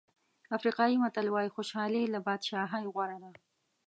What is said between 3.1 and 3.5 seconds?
ده.